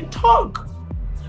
talk 0.00 0.68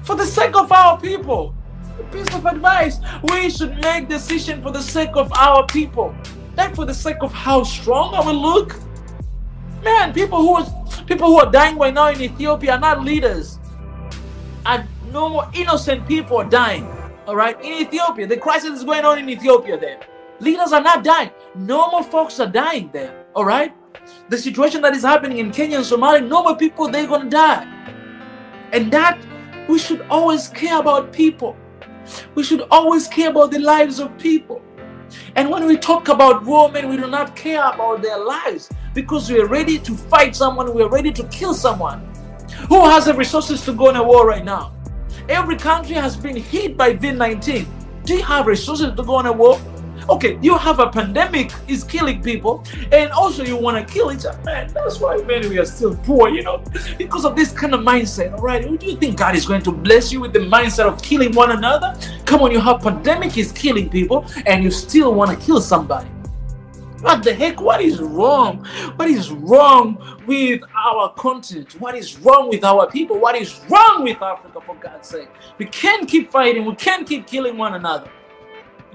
for 0.03 0.15
the 0.15 0.25
sake 0.25 0.55
of 0.55 0.71
our 0.71 0.99
people. 0.99 1.55
A 1.99 2.03
piece 2.03 2.33
of 2.33 2.45
advice: 2.45 2.99
we 3.23 3.49
should 3.49 3.77
make 3.81 4.09
decision 4.09 4.61
for 4.61 4.71
the 4.71 4.81
sake 4.81 5.15
of 5.15 5.31
our 5.33 5.65
people, 5.67 6.15
not 6.57 6.75
for 6.75 6.85
the 6.85 6.93
sake 6.93 7.21
of 7.21 7.31
how 7.31 7.63
strong 7.63 8.15
I 8.15 8.21
will 8.25 8.41
look. 8.41 8.75
Man, 9.83 10.13
people 10.13 10.39
who 10.39 10.55
are 10.55 10.65
people 11.05 11.27
who 11.27 11.39
are 11.39 11.51
dying 11.51 11.77
right 11.77 11.93
now 11.93 12.07
in 12.07 12.21
Ethiopia 12.21 12.73
are 12.73 12.79
not 12.79 13.03
leaders. 13.03 13.59
And 14.65 14.87
normal 15.11 15.45
innocent 15.53 16.07
people 16.07 16.37
are 16.37 16.49
dying. 16.49 16.87
All 17.27 17.35
right, 17.35 17.59
in 17.61 17.73
Ethiopia, 17.73 18.27
the 18.27 18.37
crisis 18.37 18.79
is 18.79 18.83
going 18.83 19.05
on 19.05 19.19
in 19.19 19.29
Ethiopia. 19.29 19.77
There, 19.77 19.99
leaders 20.39 20.73
are 20.73 20.81
not 20.81 21.03
dying. 21.03 21.31
Normal 21.55 22.03
folks 22.03 22.39
are 22.39 22.47
dying 22.47 22.89
there. 22.91 23.25
All 23.35 23.45
right, 23.45 23.73
the 24.29 24.37
situation 24.37 24.81
that 24.81 24.93
is 24.93 25.03
happening 25.03 25.37
in 25.37 25.51
Kenya 25.51 25.77
and 25.77 25.85
Somalia, 25.85 26.27
normal 26.27 26.55
people 26.55 26.87
they're 26.87 27.07
gonna 27.07 27.29
die, 27.29 27.67
and 28.73 28.91
that 28.91 29.17
we 29.69 29.79
should 29.79 30.01
always 30.09 30.49
care 30.49 30.79
about 30.79 31.13
people. 31.13 31.55
We 32.35 32.43
should 32.43 32.63
always 32.69 33.07
care 33.07 33.29
about 33.29 33.51
the 33.51 33.59
lives 33.59 33.99
of 33.99 34.17
people. 34.17 34.61
And 35.35 35.49
when 35.49 35.65
we 35.65 35.77
talk 35.77 36.09
about 36.09 36.43
women, 36.43 36.89
we 36.89 36.97
do 36.97 37.07
not 37.07 37.35
care 37.35 37.63
about 37.63 38.01
their 38.01 38.17
lives 38.17 38.69
because 38.93 39.29
we 39.29 39.39
are 39.39 39.47
ready 39.47 39.77
to 39.79 39.95
fight 39.95 40.35
someone, 40.35 40.73
we 40.73 40.81
are 40.81 40.89
ready 40.89 41.11
to 41.13 41.23
kill 41.27 41.53
someone. 41.53 41.99
Who 42.67 42.81
has 42.89 43.05
the 43.05 43.13
resources 43.13 43.63
to 43.65 43.73
go 43.73 43.89
on 43.89 43.95
a 43.95 44.03
war 44.03 44.27
right 44.27 44.43
now? 44.43 44.73
Every 45.29 45.55
country 45.55 45.95
has 45.95 46.17
been 46.17 46.35
hit 46.35 46.75
by 46.75 46.93
COVID 46.93 47.17
19. 47.17 47.67
Do 48.03 48.15
you 48.15 48.23
have 48.23 48.47
resources 48.47 48.93
to 48.95 49.03
go 49.03 49.15
on 49.15 49.27
a 49.27 49.31
war? 49.31 49.59
Okay, 50.09 50.37
you 50.41 50.57
have 50.57 50.79
a 50.79 50.89
pandemic 50.89 51.51
is 51.67 51.83
killing 51.83 52.21
people, 52.21 52.63
and 52.91 53.11
also 53.11 53.43
you 53.43 53.55
want 53.55 53.77
to 53.77 53.93
kill 53.93 54.11
each 54.11 54.25
other. 54.25 54.41
Man, 54.43 54.71
that's 54.73 54.99
why 54.99 55.17
man 55.17 55.47
we 55.49 55.57
are 55.59 55.65
still 55.65 55.95
poor, 55.95 56.29
you 56.29 56.43
know, 56.43 56.61
because 56.97 57.25
of 57.25 57.35
this 57.35 57.51
kind 57.51 57.73
of 57.73 57.81
mindset. 57.81 58.33
All 58.33 58.39
right, 58.39 58.61
do 58.79 58.85
you 58.85 58.97
think 58.97 59.17
God 59.17 59.35
is 59.35 59.45
going 59.45 59.61
to 59.63 59.71
bless 59.71 60.11
you 60.11 60.19
with 60.19 60.33
the 60.33 60.39
mindset 60.39 60.85
of 60.85 61.01
killing 61.01 61.33
one 61.33 61.51
another? 61.51 61.97
Come 62.25 62.41
on, 62.41 62.51
you 62.51 62.59
have 62.59 62.81
pandemic 62.81 63.37
is 63.37 63.51
killing 63.51 63.89
people, 63.89 64.25
and 64.45 64.63
you 64.63 64.71
still 64.71 65.13
want 65.13 65.31
to 65.31 65.45
kill 65.45 65.61
somebody. 65.61 66.09
What 67.01 67.21
the 67.21 67.33
heck? 67.33 67.59
What 67.59 67.81
is 67.81 67.99
wrong? 67.99 68.65
What 68.95 69.09
is 69.09 69.29
wrong 69.29 69.97
with 70.25 70.61
our 70.73 71.13
continent? 71.15 71.79
What 71.81 71.95
is 71.95 72.17
wrong 72.19 72.49
with 72.49 72.63
our 72.63 72.89
people? 72.89 73.19
What 73.19 73.35
is 73.35 73.59
wrong 73.69 74.03
with 74.03 74.21
Africa, 74.21 74.61
for 74.61 74.75
God's 74.75 75.09
sake? 75.09 75.27
We 75.57 75.65
can't 75.65 76.07
keep 76.07 76.31
fighting. 76.31 76.63
We 76.65 76.75
can't 76.75 77.05
keep 77.05 77.27
killing 77.27 77.57
one 77.57 77.73
another. 77.73 78.09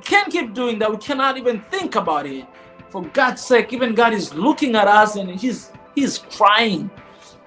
Can't 0.02 0.32
keep 0.32 0.54
doing 0.54 0.78
that. 0.78 0.90
We 0.90 0.98
cannot 0.98 1.36
even 1.36 1.60
think 1.70 1.94
about 1.94 2.26
it. 2.26 2.46
For 2.88 3.02
God's 3.02 3.44
sake, 3.44 3.72
even 3.72 3.94
God 3.94 4.14
is 4.14 4.32
looking 4.34 4.74
at 4.74 4.88
us 4.88 5.16
and 5.16 5.30
He's 5.38 5.70
He's 5.94 6.18
crying. 6.18 6.90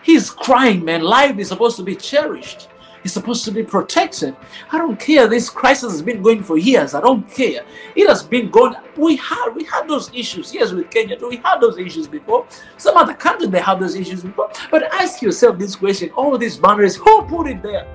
He's 0.03 0.29
crying, 0.29 0.83
man. 0.83 1.01
Life 1.01 1.37
is 1.37 1.47
supposed 1.47 1.77
to 1.77 1.83
be 1.83 1.95
cherished. 1.95 2.67
It's 3.03 3.13
supposed 3.13 3.45
to 3.45 3.51
be 3.51 3.63
protected. 3.63 4.35
I 4.71 4.77
don't 4.77 4.99
care. 4.99 5.27
This 5.27 5.49
crisis 5.49 5.91
has 5.91 6.01
been 6.01 6.21
going 6.21 6.43
for 6.43 6.57
years. 6.57 6.93
I 6.93 7.01
don't 7.01 7.27
care. 7.29 7.63
It 7.95 8.07
has 8.07 8.21
been 8.21 8.51
going. 8.51 8.75
We 8.95 9.15
had 9.15 9.49
we 9.55 9.63
had 9.63 9.87
those 9.87 10.13
issues. 10.13 10.53
Yes, 10.53 10.71
with 10.71 10.91
Kenya, 10.91 11.17
we 11.27 11.37
had 11.37 11.59
those 11.59 11.77
issues 11.79 12.07
before. 12.07 12.45
Some 12.77 12.97
other 12.97 13.15
countries 13.15 13.49
they 13.49 13.59
have 13.61 13.79
those 13.79 13.95
issues 13.95 14.23
before. 14.23 14.51
But 14.69 14.83
ask 14.93 15.21
yourself 15.21 15.57
this 15.57 15.75
question: 15.75 16.11
All 16.11 16.37
these 16.37 16.57
boundaries, 16.57 16.95
who 16.95 17.23
put 17.23 17.47
it 17.47 17.63
there? 17.63 17.87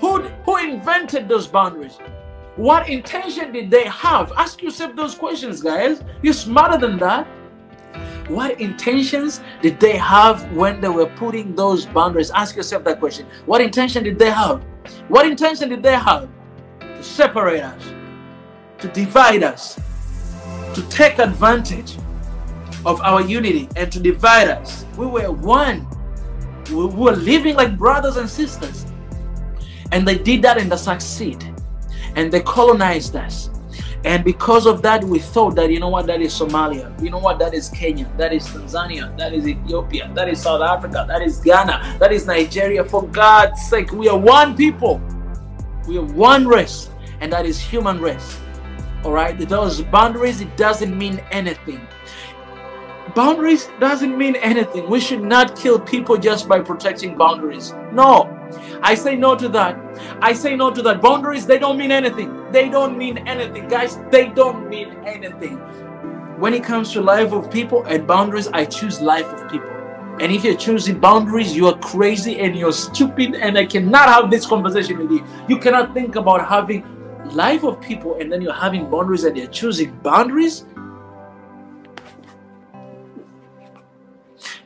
Who 0.00 0.22
who 0.22 0.56
invented 0.56 1.28
those 1.28 1.46
boundaries? 1.46 1.98
What 2.56 2.88
intention 2.88 3.52
did 3.52 3.68
they 3.70 3.84
have? 3.84 4.32
Ask 4.36 4.62
yourself 4.62 4.94
those 4.94 5.16
questions, 5.16 5.60
guys. 5.60 6.02
You're 6.22 6.34
smarter 6.34 6.78
than 6.78 6.98
that. 6.98 7.26
What 8.28 8.60
intentions 8.60 9.40
did 9.60 9.80
they 9.80 9.96
have 9.96 10.50
when 10.52 10.80
they 10.80 10.88
were 10.88 11.06
putting 11.06 11.54
those 11.56 11.84
boundaries? 11.84 12.30
Ask 12.30 12.54
yourself 12.54 12.84
that 12.84 13.00
question. 13.00 13.26
What 13.46 13.60
intention 13.60 14.04
did 14.04 14.18
they 14.18 14.30
have? 14.30 14.62
What 15.08 15.26
intention 15.26 15.68
did 15.68 15.82
they 15.82 15.94
have? 15.94 16.28
To 16.80 17.02
separate 17.02 17.60
us, 17.60 17.92
to 18.78 18.88
divide 18.88 19.42
us, 19.42 19.78
to 20.74 20.82
take 20.88 21.18
advantage 21.18 21.98
of 22.86 23.00
our 23.00 23.20
unity 23.20 23.68
and 23.76 23.90
to 23.90 23.98
divide 23.98 24.48
us. 24.48 24.84
We 24.96 25.06
were 25.06 25.30
one. 25.30 25.88
We 26.70 26.86
were 26.86 27.16
living 27.16 27.56
like 27.56 27.76
brothers 27.76 28.16
and 28.16 28.30
sisters. 28.30 28.86
And 29.92 30.06
they 30.06 30.18
did 30.18 30.42
that 30.42 30.56
and 30.58 30.70
they 30.70 30.76
succeed. 30.76 31.53
And 32.16 32.32
they 32.32 32.40
colonized 32.40 33.16
us. 33.16 33.50
And 34.04 34.22
because 34.22 34.66
of 34.66 34.82
that, 34.82 35.02
we 35.02 35.18
thought 35.18 35.54
that, 35.56 35.70
you 35.70 35.80
know 35.80 35.88
what, 35.88 36.06
that 36.06 36.20
is 36.20 36.38
Somalia. 36.38 37.02
You 37.02 37.10
know 37.10 37.18
what, 37.18 37.38
that 37.38 37.54
is 37.54 37.70
Kenya. 37.70 38.10
That 38.18 38.34
is 38.34 38.46
Tanzania. 38.46 39.16
That 39.16 39.32
is 39.32 39.48
Ethiopia. 39.48 40.10
That 40.14 40.28
is 40.28 40.42
South 40.42 40.60
Africa. 40.60 41.06
That 41.08 41.22
is 41.22 41.40
Ghana. 41.40 41.96
That 41.98 42.12
is 42.12 42.26
Nigeria. 42.26 42.84
For 42.84 43.02
God's 43.08 43.62
sake, 43.62 43.92
we 43.92 44.08
are 44.10 44.18
one 44.18 44.56
people. 44.56 45.00
We 45.88 45.96
are 45.96 46.04
one 46.04 46.46
race. 46.46 46.90
And 47.20 47.32
that 47.32 47.46
is 47.46 47.58
human 47.58 47.98
race. 47.98 48.38
All 49.04 49.12
right? 49.12 49.38
Those 49.38 49.80
boundaries, 49.80 50.42
it 50.42 50.54
doesn't 50.58 50.96
mean 50.96 51.22
anything. 51.30 51.80
Boundaries 53.14 53.70
doesn't 53.80 54.18
mean 54.18 54.36
anything. 54.36 54.90
We 54.90 55.00
should 55.00 55.22
not 55.22 55.56
kill 55.56 55.80
people 55.80 56.18
just 56.18 56.46
by 56.46 56.60
protecting 56.60 57.16
boundaries. 57.16 57.72
No. 57.92 58.43
I 58.82 58.94
say 58.94 59.16
no 59.16 59.34
to 59.36 59.48
that. 59.50 59.78
I 60.20 60.32
say 60.32 60.56
no 60.56 60.70
to 60.70 60.82
that. 60.82 61.00
Boundaries, 61.00 61.46
they 61.46 61.58
don't 61.58 61.78
mean 61.78 61.90
anything. 61.90 62.50
They 62.52 62.68
don't 62.68 62.98
mean 62.98 63.18
anything. 63.26 63.68
Guys, 63.68 63.98
they 64.10 64.28
don't 64.28 64.68
mean 64.68 64.90
anything. 65.04 65.58
When 66.38 66.52
it 66.54 66.64
comes 66.64 66.92
to 66.92 67.00
life 67.00 67.32
of 67.32 67.50
people 67.50 67.84
and 67.84 68.06
boundaries, 68.06 68.48
I 68.48 68.64
choose 68.64 69.00
life 69.00 69.26
of 69.26 69.50
people. 69.50 69.70
And 70.20 70.30
if 70.30 70.44
you're 70.44 70.56
choosing 70.56 71.00
boundaries, 71.00 71.56
you 71.56 71.66
are 71.66 71.78
crazy 71.78 72.38
and 72.40 72.56
you're 72.56 72.72
stupid, 72.72 73.34
and 73.34 73.58
I 73.58 73.66
cannot 73.66 74.08
have 74.08 74.30
this 74.30 74.46
conversation 74.46 74.98
with 74.98 75.10
you. 75.10 75.24
You 75.48 75.58
cannot 75.58 75.94
think 75.94 76.16
about 76.16 76.46
having 76.46 76.84
life 77.32 77.64
of 77.64 77.80
people 77.80 78.20
and 78.20 78.30
then 78.30 78.42
you're 78.42 78.52
having 78.52 78.90
boundaries 78.90 79.24
and 79.24 79.36
you're 79.36 79.46
choosing 79.48 79.96
boundaries. 80.00 80.66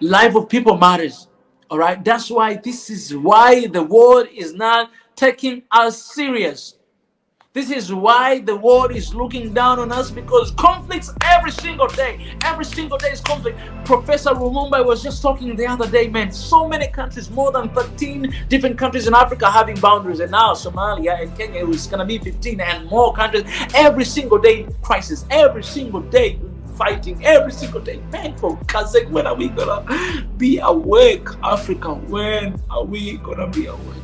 Life 0.00 0.34
of 0.34 0.48
people 0.48 0.76
matters. 0.76 1.27
All 1.70 1.78
right. 1.78 2.02
That's 2.02 2.30
why 2.30 2.56
this 2.56 2.88
is 2.88 3.14
why 3.14 3.66
the 3.66 3.82
world 3.82 4.28
is 4.32 4.54
not 4.54 4.90
taking 5.16 5.62
us 5.70 6.02
serious. 6.02 6.74
This 7.52 7.70
is 7.70 7.92
why 7.92 8.40
the 8.40 8.54
world 8.54 8.92
is 8.92 9.14
looking 9.14 9.52
down 9.52 9.78
on 9.78 9.90
us 9.90 10.10
because 10.10 10.52
conflicts 10.52 11.12
every 11.22 11.50
single 11.50 11.88
day. 11.88 12.36
Every 12.44 12.64
single 12.64 12.98
day 12.98 13.10
is 13.10 13.20
conflict. 13.20 13.58
Professor 13.84 14.30
Lumumba 14.30 14.84
was 14.84 15.02
just 15.02 15.22
talking 15.22 15.56
the 15.56 15.66
other 15.66 15.90
day, 15.90 16.08
man. 16.08 16.30
So 16.30 16.68
many 16.68 16.88
countries, 16.88 17.30
more 17.30 17.50
than 17.50 17.68
13 17.70 18.32
different 18.48 18.78
countries 18.78 19.08
in 19.08 19.14
Africa 19.14 19.50
having 19.50 19.76
boundaries, 19.80 20.20
and 20.20 20.30
now 20.30 20.52
Somalia 20.52 21.20
and 21.20 21.36
Kenya 21.36 21.66
is 21.66 21.86
gonna 21.86 22.04
be 22.04 22.18
15 22.18 22.60
and 22.60 22.88
more 22.88 23.12
countries. 23.12 23.44
Every 23.74 24.04
single 24.04 24.38
day, 24.38 24.66
crisis. 24.82 25.24
Every 25.30 25.64
single 25.64 26.00
day, 26.00 26.38
fighting 26.78 27.22
every 27.26 27.52
single 27.52 27.80
day. 27.80 28.00
Man, 28.12 28.34
God's 28.66 28.92
sake, 28.92 29.10
when 29.10 29.26
are 29.26 29.34
we 29.34 29.48
gonna 29.48 29.84
be 30.38 30.60
awake, 30.60 31.28
Africa? 31.42 31.94
When 31.94 32.58
are 32.70 32.84
we 32.84 33.18
gonna 33.18 33.48
be 33.48 33.66
awake? 33.66 33.96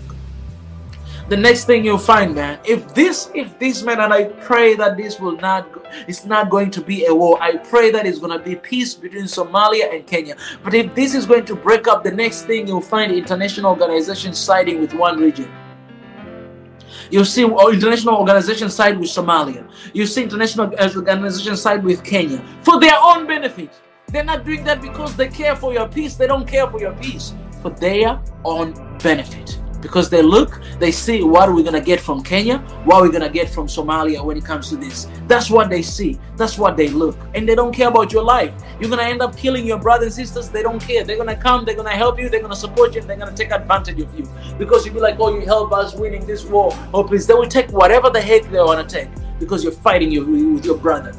The 1.27 1.37
next 1.39 1.65
thing 1.65 1.87
you'll 1.87 1.97
find, 1.97 2.35
man, 2.35 2.59
if 2.67 2.93
this, 2.95 3.31
if 3.35 3.59
this, 3.59 3.83
man, 3.83 3.99
and 3.99 4.13
I 4.13 4.25
pray 4.25 4.75
that 4.75 4.99
this 4.99 5.19
will 5.19 5.37
not, 5.37 5.67
it's 6.07 6.27
not 6.27 6.51
going 6.51 6.71
to 6.73 6.83
be 6.83 7.07
a 7.07 7.15
war. 7.15 7.43
I 7.43 7.57
pray 7.57 7.91
that 7.93 8.05
it's 8.05 8.19
gonna 8.19 8.39
be 8.39 8.57
peace 8.57 8.93
between 8.93 9.25
Somalia 9.25 9.95
and 9.95 10.07
Kenya. 10.07 10.37
But 10.63 10.75
if 10.75 10.95
this 10.95 11.15
is 11.15 11.25
going 11.25 11.47
to 11.47 11.57
break 11.57 11.89
up, 11.89 12.05
the 12.05 12.11
next 12.11 12.43
thing 12.43 12.69
you'll 12.69 12.83
find 12.83 13.11
international 13.11 13.71
organizations 13.71 14.39
siding 14.39 14.81
with 14.81 14.93
one 14.93 15.19
region. 15.19 15.51
You 17.11 17.25
see 17.25 17.45
oh, 17.45 17.73
international 17.73 18.17
organizations 18.17 18.75
side 18.75 18.99
with 18.99 19.09
Somalia. 19.09 19.69
You 19.93 20.07
see 20.07 20.23
international 20.23 20.73
uh, 20.79 20.91
organizations 20.95 21.63
side 21.63 21.83
with 21.85 22.05
Kenya 22.05 22.45
for 22.63 22.79
their 22.81 22.97
own 23.01 23.27
benefit. 23.27 23.71
They're 24.09 24.25
not 24.25 24.45
doing 24.45 24.65
that 24.65 24.81
because 24.81 25.17
they 25.17 25.29
care 25.29 25.57
for 25.57 25.73
your 25.73 25.89
peace. 25.89 26.15
They 26.15 26.27
don't 26.27 26.47
care 26.47 26.71
for 26.71 26.81
your 26.81 26.93
peace 26.95 27.35
for 27.63 27.71
their 27.71 28.21
own 28.45 28.75
benefit 28.99 29.59
because 29.85 30.09
they 30.09 30.23
look, 30.23 30.63
they 30.79 30.91
see 30.91 31.23
what 31.23 31.47
are 31.47 31.55
we 31.55 31.63
gonna 31.63 31.79
get 31.79 32.01
from 32.01 32.23
Kenya, 32.23 32.57
what 32.85 32.97
are 32.97 33.03
we 33.03 33.11
gonna 33.13 33.29
get 33.29 33.51
from 33.51 33.67
Somalia 33.67 34.25
when 34.25 34.39
it 34.39 34.43
comes 34.43 34.71
to 34.71 34.77
this. 34.77 35.09
That's 35.27 35.51
what 35.51 35.69
they 35.69 35.83
see, 35.83 36.19
that's 36.39 36.57
what 36.57 36.79
they 36.79 36.89
look, 36.89 37.19
and 37.35 37.47
they 37.47 37.55
don't 37.55 37.71
care 37.71 37.89
about 37.89 38.11
your 38.11 38.23
life. 38.23 38.55
You're 38.81 38.89
gonna 38.89 39.03
end 39.03 39.21
up 39.21 39.37
killing 39.37 39.67
your 39.67 39.79
brothers 39.79 40.17
and 40.17 40.27
sisters, 40.27 40.49
they 40.49 40.63
don't 40.63 40.81
care. 40.81 41.05
They're 41.05 41.19
gonna 41.19 41.37
come, 41.37 41.67
they're 41.67 41.75
gonna 41.75 41.91
help 41.91 42.19
you, 42.19 42.31
they're 42.31 42.41
gonna 42.41 42.57
support 42.57 42.95
you, 42.95 43.03
they're 43.03 43.19
gonna 43.19 43.37
take 43.37 43.51
advantage 43.51 44.01
of 44.01 44.19
you. 44.19 44.27
Because 44.57 44.87
you'll 44.87 44.95
be 44.95 45.01
like, 45.01 45.21
oh, 45.21 45.39
you 45.39 45.45
help 45.45 45.71
us 45.75 45.95
winning 45.95 46.25
this 46.25 46.47
war. 46.47 46.71
Oh, 46.95 47.05
please, 47.05 47.27
they 47.27 47.35
will 47.35 47.47
take 47.47 47.71
whatever 47.71 48.09
the 48.09 48.23
heck 48.23 48.51
they 48.51 48.61
wanna 48.61 48.85
take 48.85 49.11
because 49.39 49.63
you're 49.63 49.73
fighting 49.73 50.11
your, 50.11 50.25
with 50.25 50.65
your 50.65 50.79
brother. 50.79 51.15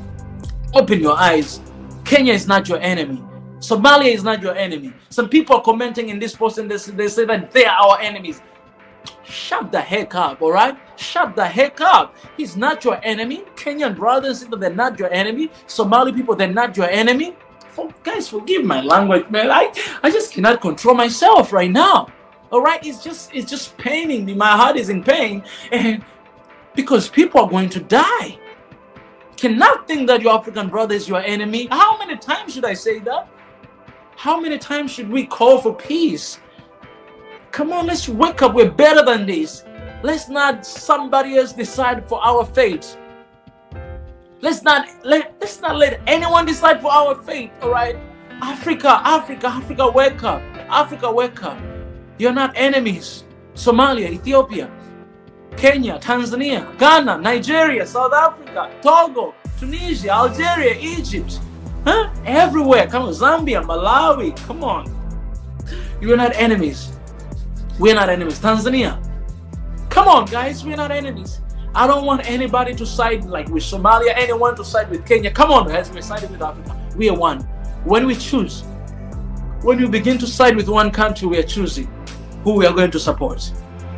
Open 0.74 1.00
your 1.00 1.16
eyes. 1.16 1.62
Kenya 2.04 2.34
is 2.34 2.48
not 2.48 2.68
your 2.68 2.80
enemy. 2.80 3.24
Somalia 3.60 4.12
is 4.12 4.24
not 4.24 4.42
your 4.42 4.56
enemy. 4.56 4.92
Some 5.10 5.30
people 5.30 5.58
are 5.58 5.62
commenting 5.62 6.10
in 6.10 6.18
this 6.18 6.36
post 6.36 6.58
and 6.58 6.70
they 6.70 7.08
say 7.08 7.26
that 7.26 7.52
they 7.52 7.66
are 7.66 7.76
our 7.76 8.00
enemies. 8.00 8.42
Shut 9.26 9.72
the 9.72 9.82
heck 9.82 10.14
up, 10.16 10.42
all 10.42 10.52
right? 10.52 10.78
Shut 10.98 11.36
the 11.36 11.46
heck 11.46 11.82
up. 11.82 12.16
He's 12.38 12.56
not 12.56 12.84
your 12.84 13.00
enemy. 13.04 13.44
Kenyan 13.56 13.96
brothers, 13.96 14.46
they're 14.46 14.70
not 14.70 15.00
your 15.00 15.12
enemy. 15.12 15.50
Somali 15.68 16.14
people, 16.14 16.36
they're 16.36 16.48
not 16.48 16.78
your 16.78 16.90
enemy. 16.90 17.36
For, 17.70 17.90
guys, 18.04 18.30
forgive 18.30 18.64
my 18.64 18.82
language, 18.82 19.30
man. 19.30 19.52
I, 19.52 19.74
I 20.04 20.12
just 20.12 20.32
cannot 20.32 20.62
control 20.62 20.96
myself 20.96 21.52
right 21.52 21.72
now. 21.72 22.08
All 22.52 22.62
right, 22.62 22.80
it's 22.86 23.04
just 23.04 23.34
it's 23.34 23.50
just 23.50 23.76
paining 23.78 24.24
me. 24.24 24.34
My 24.34 24.52
heart 24.52 24.78
is 24.78 24.90
in 24.90 25.04
pain, 25.04 25.44
and 25.72 26.06
because 26.76 27.10
people 27.10 27.42
are 27.42 27.50
going 27.50 27.70
to 27.70 27.80
die. 27.80 28.38
Cannot 29.36 29.88
think 29.88 30.08
that 30.08 30.22
your 30.22 30.34
African 30.34 30.70
brother 30.70 30.96
is 30.96 31.10
your 31.10 31.20
enemy. 31.20 31.68
How 31.70 31.98
many 31.98 32.16
times 32.16 32.54
should 32.54 32.64
I 32.64 32.74
say 32.74 33.00
that? 33.00 33.28
How 34.16 34.40
many 34.40 34.58
times 34.58 34.92
should 34.92 35.10
we 35.10 35.26
call 35.26 35.60
for 35.60 35.76
peace? 35.76 36.40
Come 37.56 37.72
on, 37.72 37.88
let's 37.88 38.10
wake 38.10 38.42
up. 38.42 38.54
We're 38.54 38.70
better 38.70 39.02
than 39.02 39.26
this. 39.26 39.64
Let's 40.04 40.28
not 40.28 40.66
somebody 40.66 41.38
else 41.38 41.54
decide 41.54 42.04
for 42.04 42.22
our 42.22 42.44
fate. 42.44 42.98
Let's 44.42 44.62
not 44.62 44.90
let 45.06 45.34
let's 45.40 45.62
not 45.62 45.78
let 45.78 46.02
anyone 46.06 46.46
decide 46.46 46.82
for 46.82 46.92
our 46.92 47.16
fate. 47.24 47.52
All 47.62 47.72
right, 47.72 47.96
Africa, 48.42 49.00
Africa, 49.06 49.48
Africa, 49.48 49.90
wake 49.90 50.22
up. 50.22 50.42
Africa, 50.68 51.10
wake 51.10 51.44
up. 51.44 51.58
You're 52.18 52.34
not 52.34 52.52
enemies. 52.58 53.24
Somalia, 53.54 54.10
Ethiopia, 54.10 54.70
Kenya, 55.56 55.98
Tanzania, 56.00 56.78
Ghana, 56.78 57.20
Nigeria, 57.20 57.88
South 57.88 58.12
Africa, 58.12 58.70
Togo, 58.82 59.34
Tunisia, 59.58 60.12
Algeria, 60.12 60.76
Egypt, 60.78 61.40
huh? 61.86 62.10
Everywhere. 62.26 62.88
Come 62.88 63.04
on, 63.04 63.14
Zambia, 63.14 63.64
Malawi. 63.64 64.36
Come 64.46 64.62
on. 64.66 64.92
You're 66.02 66.18
not 66.18 66.36
enemies. 66.36 66.95
We're 67.80 67.96
not 67.96 68.10
enemies. 68.10 68.40
Tanzania. 68.40 69.02
Come 69.90 70.08
on, 70.08 70.26
guys. 70.26 70.64
We're 70.64 70.78
not 70.78 70.92
enemies. 70.92 71.42
I 71.74 71.88
don't 71.88 72.06
want 72.06 72.30
anybody 72.30 72.74
to 72.76 72.86
side 72.86 73.26
like 73.26 73.50
with 73.50 73.64
Somalia, 73.64 74.14
anyone 74.16 74.56
to 74.56 74.64
side 74.64 74.90
with 74.90 75.06
Kenya. 75.06 75.30
Come 75.32 75.52
on, 75.52 75.68
guys. 75.68 75.92
We're 75.92 76.02
siding 76.02 76.32
with 76.32 76.42
Africa. 76.42 76.80
We 76.96 77.10
are 77.10 77.18
one. 77.18 77.42
When 77.84 78.08
we 78.08 78.16
choose, 78.16 78.64
when 79.62 79.80
we 79.80 79.88
begin 79.88 80.18
to 80.20 80.28
side 80.28 80.56
with 80.56 80.70
one 80.70 80.90
country, 80.90 81.28
we 81.28 81.38
are 81.38 81.44
choosing 81.44 81.88
who 82.44 82.54
we 82.54 82.66
are 82.66 82.74
going 82.74 82.92
to 82.92 83.00
support. 83.00 83.52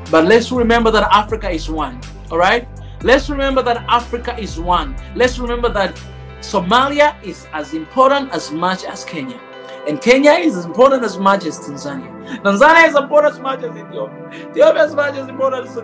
But 0.09 0.25
let's 0.25 0.51
remember 0.51 0.89
that 0.91 1.07
Africa 1.11 1.49
is 1.49 1.69
one. 1.69 2.01
All 2.31 2.37
right? 2.37 2.67
Let's 3.03 3.29
remember 3.29 3.61
that 3.61 3.85
Africa 3.87 4.35
is 4.39 4.59
one. 4.59 4.95
Let's 5.15 5.37
remember 5.37 5.69
that 5.69 6.01
Somalia 6.39 7.21
is 7.23 7.45
as 7.53 7.73
important 7.73 8.31
as 8.31 8.51
much 8.51 8.85
as 8.85 9.05
Kenya. 9.05 9.39
And 9.87 10.01
Kenya 10.01 10.31
is 10.31 10.57
as 10.57 10.65
important 10.65 11.03
as 11.03 11.17
much 11.17 11.45
as 11.45 11.59
Tanzania. 11.59 12.41
Tanzania 12.43 12.89
is 12.89 12.95
important 12.95 13.35
as 13.35 13.39
much 13.39 13.63
as 13.63 13.71
Ethiopia. 13.71 14.49
Ethiopia 14.49 14.83
is 14.83 14.89
as 14.89 14.95
much 14.95 15.15
as 15.15 15.29
important 15.29 15.67
as 15.67 15.77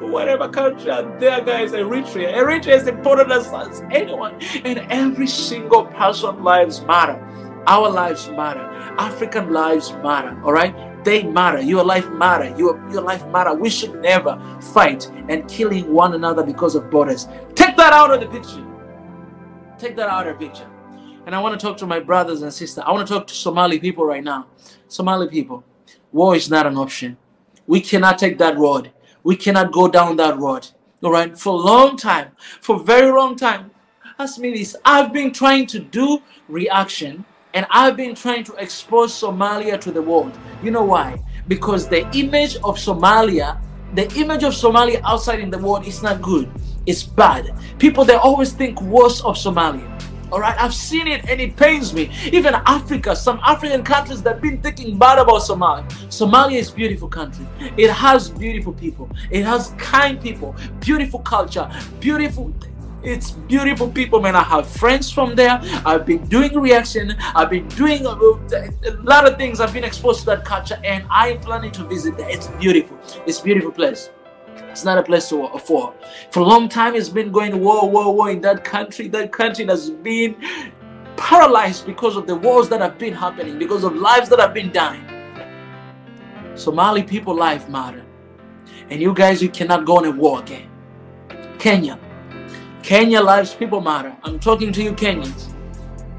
whatever 0.00 0.48
country 0.48 0.90
out 0.90 1.20
there, 1.20 1.40
guys, 1.42 1.72
Eritrea. 1.72 2.34
Eritrea 2.34 2.76
is 2.76 2.86
important 2.86 3.30
as, 3.30 3.46
as 3.52 3.82
anyone. 3.90 4.40
And 4.64 4.78
every 4.90 5.26
single 5.26 5.84
person 5.86 6.42
lives 6.42 6.80
matter. 6.82 7.20
Our 7.66 7.90
lives 7.90 8.28
matter. 8.30 8.64
African 8.98 9.52
lives 9.52 9.92
matter. 10.02 10.40
All 10.44 10.52
right? 10.52 11.04
They 11.04 11.22
matter. 11.22 11.60
Your 11.60 11.84
life 11.84 12.08
matter. 12.10 12.54
Your, 12.56 12.80
your 12.90 13.02
life 13.02 13.26
matter. 13.28 13.54
We 13.54 13.70
should 13.70 14.00
never 14.00 14.40
fight 14.60 15.10
and 15.28 15.46
killing 15.48 15.92
one 15.92 16.14
another 16.14 16.42
because 16.42 16.74
of 16.74 16.90
borders. 16.90 17.28
Take 17.54 17.76
that 17.76 17.92
out 17.92 18.12
of 18.12 18.20
the 18.20 18.26
picture. 18.26 18.66
Take 19.78 19.96
that 19.96 20.08
out 20.08 20.26
of 20.26 20.38
the 20.38 20.46
picture. 20.46 20.68
And 21.24 21.36
I 21.36 21.40
want 21.40 21.58
to 21.58 21.64
talk 21.64 21.76
to 21.78 21.86
my 21.86 22.00
brothers 22.00 22.42
and 22.42 22.52
sisters. 22.52 22.82
I 22.84 22.90
want 22.90 23.06
to 23.06 23.14
talk 23.14 23.28
to 23.28 23.34
Somali 23.34 23.78
people 23.78 24.04
right 24.04 24.24
now. 24.24 24.46
Somali 24.88 25.28
people, 25.28 25.62
war 26.10 26.34
is 26.34 26.50
not 26.50 26.66
an 26.66 26.76
option. 26.76 27.16
We 27.66 27.80
cannot 27.80 28.18
take 28.18 28.38
that 28.38 28.58
road. 28.58 28.90
We 29.22 29.36
cannot 29.36 29.70
go 29.72 29.86
down 29.86 30.16
that 30.16 30.38
road. 30.38 30.68
All 31.00 31.12
right. 31.12 31.38
For 31.38 31.50
a 31.50 31.56
long 31.56 31.96
time, 31.96 32.32
for 32.60 32.76
a 32.76 32.82
very 32.82 33.12
long 33.12 33.36
time. 33.36 33.70
Ask 34.18 34.38
me 34.38 34.52
this. 34.52 34.76
I've 34.84 35.12
been 35.12 35.32
trying 35.32 35.66
to 35.68 35.78
do 35.78 36.20
reaction 36.48 37.24
and 37.54 37.66
I've 37.70 37.96
been 37.96 38.14
trying 38.14 38.44
to 38.44 38.54
expose 38.54 39.12
Somalia 39.12 39.80
to 39.80 39.92
the 39.92 40.02
world. 40.02 40.36
You 40.62 40.70
know 40.70 40.84
why? 40.84 41.22
Because 41.46 41.88
the 41.88 42.08
image 42.16 42.56
of 42.56 42.76
Somalia, 42.78 43.60
the 43.94 44.12
image 44.14 44.42
of 44.42 44.54
Somalia 44.54 45.00
outside 45.04 45.40
in 45.40 45.50
the 45.50 45.58
world 45.58 45.86
is 45.86 46.02
not 46.02 46.20
good. 46.20 46.50
It's 46.86 47.02
bad. 47.02 47.54
People 47.78 48.04
they 48.04 48.14
always 48.14 48.52
think 48.52 48.80
worse 48.82 49.20
of 49.22 49.36
Somalia. 49.36 49.88
All 50.32 50.40
right, 50.40 50.58
I've 50.58 50.72
seen 50.72 51.06
it 51.06 51.28
and 51.28 51.42
it 51.42 51.56
pains 51.56 51.92
me. 51.92 52.10
Even 52.32 52.54
Africa, 52.54 53.14
some 53.14 53.38
African 53.44 53.84
countries 53.84 54.22
that 54.22 54.34
have 54.34 54.42
been 54.42 54.62
thinking 54.62 54.98
bad 54.98 55.18
about 55.18 55.42
Somalia. 55.42 55.86
Somalia 56.08 56.58
is 56.58 56.70
beautiful 56.70 57.06
country. 57.06 57.46
It 57.76 57.90
has 57.90 58.30
beautiful 58.30 58.72
people. 58.72 59.10
It 59.30 59.44
has 59.44 59.74
kind 59.76 60.18
people, 60.18 60.56
beautiful 60.80 61.20
culture, 61.20 61.70
beautiful 62.00 62.54
it's 63.04 63.32
beautiful 63.32 63.90
people 63.90 64.20
man 64.20 64.36
i 64.36 64.42
have 64.44 64.64
friends 64.64 65.10
from 65.10 65.34
there 65.34 65.60
i've 65.84 66.06
been 66.06 66.24
doing 66.28 66.56
reaction 66.56 67.16
i've 67.34 67.50
been 67.50 67.66
doing 67.70 68.06
a, 68.06 68.10
a, 68.10 68.92
lot 69.02 69.26
of 69.26 69.36
things 69.36 69.58
i've 69.58 69.72
been 69.72 69.82
exposed 69.82 70.20
to 70.20 70.26
that 70.26 70.44
culture 70.44 70.78
and 70.84 71.04
i'm 71.10 71.36
planning 71.40 71.72
to 71.72 71.82
visit 71.88 72.16
there 72.16 72.30
it's 72.30 72.46
beautiful 72.60 72.96
it's 73.26 73.40
beautiful 73.40 73.72
place 73.72 74.10
it's 74.70 74.84
not 74.84 74.98
a 74.98 75.02
place 75.02 75.28
to 75.28 75.48
for 75.58 75.94
for 76.30 76.40
a 76.40 76.44
long 76.44 76.68
time 76.68 76.94
it's 76.94 77.08
been 77.08 77.30
going 77.30 77.58
war 77.60 77.88
war 77.88 78.14
war 78.14 78.30
in 78.30 78.40
that 78.40 78.64
country 78.64 79.08
that 79.08 79.32
country 79.32 79.64
has 79.66 79.90
been 79.90 80.36
paralyzed 81.16 81.86
because 81.86 82.16
of 82.16 82.26
the 82.26 82.34
wars 82.34 82.68
that 82.68 82.80
have 82.80 82.98
been 82.98 83.14
happening 83.14 83.58
because 83.58 83.84
of 83.84 83.94
lives 83.94 84.28
that 84.28 84.38
have 84.38 84.54
been 84.54 84.72
dying 84.72 85.06
somali 86.54 87.02
people 87.02 87.34
life 87.34 87.68
matter 87.68 88.04
and 88.90 89.00
you 89.00 89.14
guys 89.14 89.42
you 89.42 89.48
cannot 89.48 89.84
go 89.84 89.98
on 89.98 90.04
a 90.04 90.10
war 90.10 90.40
again 90.40 90.68
kenya 91.58 91.98
Kenya 92.82 93.20
lives 93.22 93.54
people 93.54 93.80
matter. 93.80 94.14
I'm 94.24 94.40
talking 94.40 94.72
to 94.72 94.82
you 94.82 94.92
Kenyans. 94.92 95.54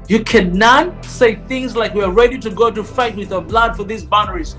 You 0.08 0.24
cannot 0.24 1.04
say 1.04 1.36
things 1.46 1.76
like 1.76 1.94
we're 1.94 2.10
ready 2.10 2.38
to 2.38 2.50
go 2.50 2.70
to 2.70 2.82
fight 2.82 3.16
with 3.16 3.32
our 3.32 3.42
blood 3.42 3.76
for 3.76 3.84
these 3.84 4.02
boundaries. 4.02 4.56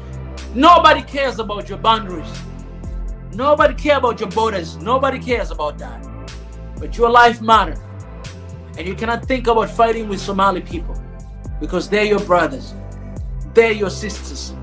Nobody 0.53 1.01
cares 1.01 1.39
about 1.39 1.67
your 1.67 1.79
boundaries. 1.79 2.27
Nobody 3.35 3.73
care 3.73 3.97
about 3.97 4.21
your 4.21 4.29
borders. 4.29 4.77
Nobody 4.77 5.19
cares 5.19 5.51
about 5.51 5.77
that. 5.79 6.01
But 6.79 6.97
your 6.97 7.09
life 7.09 7.41
matter. 7.41 7.75
And 8.77 8.87
you 8.87 8.95
cannot 8.95 9.25
think 9.25 9.47
about 9.47 9.69
fighting 9.69 10.07
with 10.07 10.21
Somali 10.21 10.61
people 10.61 10.95
because 11.59 11.89
they're 11.89 12.05
your 12.05 12.21
brothers. 12.21 12.73
They're 13.53 13.73
your 13.73 13.89
sisters. 13.89 14.53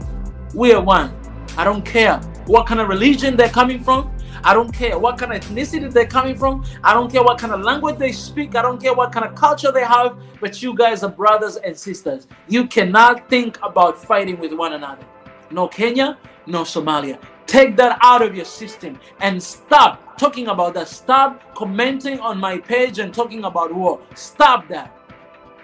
We 0.55 0.73
are 0.73 0.83
one. 0.83 1.14
I 1.59 1.64
don't 1.64 1.85
care 1.85 2.17
what 2.47 2.67
kind 2.67 2.81
of 2.81 2.88
religion 2.88 3.37
they're 3.37 3.50
coming 3.50 3.85
from. 3.85 4.11
I 4.43 4.55
don't 4.55 4.73
care 4.73 4.99
what 4.99 5.19
kind 5.19 5.35
of 5.35 5.43
ethnicity 5.43 5.93
they're 5.93 6.07
coming 6.07 6.38
from. 6.38 6.64
I 6.83 6.95
don't 6.95 7.12
care 7.12 7.23
what 7.23 7.38
kind 7.38 7.52
of 7.52 7.61
language 7.61 7.99
they 7.99 8.12
speak. 8.12 8.57
I 8.57 8.62
don't 8.62 8.81
care 8.81 8.95
what 8.95 9.12
kind 9.12 9.26
of 9.26 9.35
culture 9.35 9.71
they 9.71 9.85
have. 9.85 10.17
But 10.41 10.62
you 10.62 10.75
guys 10.75 11.02
are 11.02 11.11
brothers 11.11 11.57
and 11.57 11.76
sisters. 11.76 12.26
You 12.49 12.67
cannot 12.67 13.29
think 13.29 13.59
about 13.62 14.02
fighting 14.02 14.41
with 14.41 14.55
one 14.55 14.73
another. 14.73 15.05
No 15.50 15.69
Kenya, 15.69 16.17
no 16.47 16.62
Somalia. 16.62 17.19
Take 17.46 17.76
that 17.76 17.99
out 18.02 18.22
of 18.22 18.34
your 18.34 18.44
system 18.44 18.99
and 19.20 19.42
stop 19.42 20.18
talking 20.18 20.49
about 20.49 20.75
that. 20.75 20.88
Stop 20.88 21.54
commenting 21.54 22.20
on 22.20 22.38
my 22.38 22.58
page 22.58 22.99
and 22.99 23.12
talking 23.12 23.44
about 23.44 23.75
war. 23.75 24.00
Stop 24.14 24.68
that. 24.68 24.96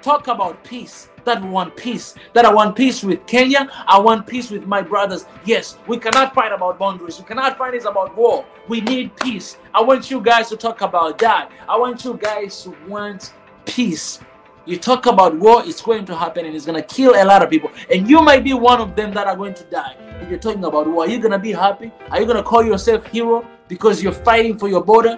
Talk 0.02 0.28
about 0.28 0.62
peace 0.64 1.08
that 1.28 1.42
we 1.42 1.49
want 1.49 1.76
peace, 1.76 2.14
that 2.32 2.47
I 2.47 2.52
want 2.52 2.75
peace 2.75 3.02
with 3.02 3.26
Kenya, 3.26 3.68
I 3.87 3.99
want 3.99 4.26
peace 4.26 4.50
with 4.50 4.66
my 4.66 4.80
brothers. 4.80 5.26
Yes, 5.44 5.76
we 5.87 5.99
cannot 5.99 6.35
fight 6.35 6.52
about 6.52 6.78
boundaries, 6.78 7.18
we 7.18 7.25
cannot 7.26 7.58
fight 7.58 7.73
this 7.73 7.85
about 7.85 8.16
war. 8.16 8.47
We 8.66 8.80
need 8.80 9.14
peace. 9.16 9.58
I 9.75 9.82
want 9.82 10.11
you 10.11 10.20
guys 10.20 10.49
to 10.49 10.56
talk 10.56 10.80
about 10.80 11.18
that. 11.18 11.50
I 11.68 11.76
want 11.76 12.04
you 12.04 12.14
guys 12.14 12.62
to 12.64 12.75
want 12.87 13.35
peace. 13.66 14.20
You 14.69 14.77
talk 14.77 15.07
about 15.07 15.35
war, 15.35 15.63
it's 15.65 15.81
going 15.81 16.05
to 16.05 16.15
happen 16.15 16.45
and 16.45 16.55
it's 16.55 16.67
going 16.67 16.79
to 16.79 16.87
kill 16.87 17.15
a 17.15 17.25
lot 17.25 17.43
of 17.43 17.49
people. 17.49 17.71
And 17.91 18.07
you 18.07 18.21
might 18.21 18.45
be 18.45 18.53
one 18.53 18.83
of 18.83 18.95
them 18.95 19.15
that 19.15 19.27
are 19.27 19.35
going 19.35 19.55
to 19.55 19.65
die. 19.65 19.97
If 20.21 20.29
you're 20.29 20.39
talking 20.39 20.63
about 20.63 20.87
war, 20.87 21.05
are 21.05 21.09
you 21.09 21.19
going 21.19 21.33
to 21.33 21.39
be 21.39 21.53
happy? 21.53 21.91
Are 22.11 22.21
you 22.21 22.27
going 22.27 22.37
to 22.37 22.43
call 22.43 22.63
yourself 22.63 23.07
hero 23.07 23.49
because 23.67 24.03
you're 24.03 24.13
fighting 24.13 24.59
for 24.59 24.69
your 24.69 24.85
border? 24.85 25.17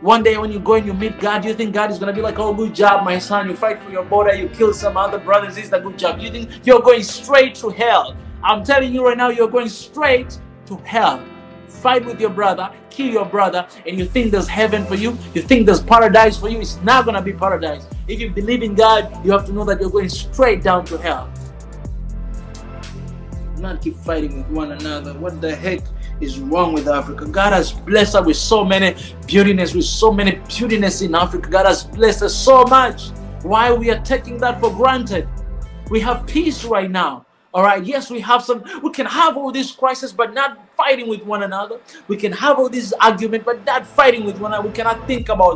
One 0.00 0.22
day 0.22 0.38
when 0.38 0.50
you 0.50 0.58
go 0.58 0.76
and 0.76 0.86
you 0.86 0.94
meet 0.94 1.20
God, 1.20 1.44
you 1.44 1.52
think 1.52 1.74
God 1.74 1.90
is 1.90 1.98
going 1.98 2.06
to 2.06 2.14
be 2.14 2.22
like, 2.22 2.38
oh, 2.38 2.54
good 2.54 2.74
job, 2.74 3.04
my 3.04 3.18
son. 3.18 3.50
You 3.50 3.56
fight 3.56 3.82
for 3.82 3.90
your 3.90 4.06
border, 4.06 4.32
you 4.32 4.48
kill 4.48 4.72
some 4.72 4.96
other 4.96 5.18
brothers. 5.18 5.58
Is 5.58 5.70
a 5.70 5.80
good 5.80 5.98
job. 5.98 6.18
You 6.18 6.30
think 6.30 6.48
you're 6.64 6.80
going 6.80 7.02
straight 7.02 7.56
to 7.56 7.68
hell. 7.68 8.16
I'm 8.42 8.64
telling 8.64 8.94
you 8.94 9.04
right 9.04 9.18
now, 9.18 9.28
you're 9.28 9.50
going 9.50 9.68
straight 9.68 10.40
to 10.64 10.76
hell. 10.78 11.22
Fight 11.66 12.06
with 12.06 12.22
your 12.22 12.30
brother, 12.30 12.72
kill 12.88 13.08
your 13.08 13.26
brother, 13.26 13.68
and 13.86 13.98
you 13.98 14.06
think 14.06 14.30
there's 14.30 14.48
heaven 14.48 14.86
for 14.86 14.94
you, 14.94 15.18
you 15.34 15.42
think 15.42 15.66
there's 15.66 15.82
paradise 15.82 16.38
for 16.38 16.48
you. 16.48 16.58
It's 16.58 16.80
not 16.80 17.04
going 17.04 17.16
to 17.16 17.22
be 17.22 17.34
paradise. 17.34 17.86
If 18.08 18.20
you 18.20 18.30
believe 18.30 18.62
in 18.62 18.74
God, 18.74 19.24
you 19.24 19.32
have 19.32 19.44
to 19.46 19.52
know 19.52 19.64
that 19.64 19.80
you're 19.80 19.90
going 19.90 20.08
straight 20.08 20.62
down 20.62 20.84
to 20.86 20.98
hell. 20.98 21.30
Not 23.58 23.82
keep 23.82 23.96
fighting 23.98 24.38
with 24.38 24.48
one 24.48 24.72
another. 24.72 25.14
What 25.14 25.40
the 25.40 25.54
heck? 25.54 25.82
is 26.20 26.38
wrong 26.38 26.72
with 26.72 26.88
Africa. 26.88 27.26
God 27.26 27.52
has 27.52 27.72
blessed 27.72 28.16
us 28.16 28.26
with 28.26 28.36
so 28.36 28.64
many 28.64 28.92
beautiness, 29.26 29.74
with 29.74 29.84
so 29.84 30.12
many 30.12 30.32
beautiness 30.32 31.04
in 31.04 31.14
Africa. 31.14 31.48
God 31.48 31.66
has 31.66 31.84
blessed 31.84 32.22
us 32.22 32.36
so 32.36 32.64
much. 32.64 33.10
Why 33.42 33.72
we 33.72 33.90
are 33.90 34.00
taking 34.00 34.38
that 34.38 34.60
for 34.60 34.70
granted? 34.72 35.28
We 35.90 36.00
have 36.00 36.26
peace 36.26 36.64
right 36.64 36.90
now. 36.90 37.24
All 37.54 37.62
right, 37.62 37.82
yes, 37.82 38.10
we 38.10 38.20
have 38.20 38.42
some, 38.42 38.62
we 38.82 38.90
can 38.90 39.06
have 39.06 39.36
all 39.38 39.50
these 39.50 39.72
crises, 39.72 40.12
but 40.12 40.34
not 40.34 40.58
fighting 40.76 41.08
with 41.08 41.22
one 41.22 41.44
another. 41.44 41.80
We 42.06 42.16
can 42.16 42.30
have 42.32 42.58
all 42.58 42.68
these 42.68 42.92
argument, 42.92 43.44
but 43.44 43.64
not 43.64 43.86
fighting 43.86 44.24
with 44.24 44.38
one 44.38 44.52
another. 44.52 44.68
We 44.68 44.74
cannot 44.74 45.06
think 45.06 45.30
about 45.30 45.46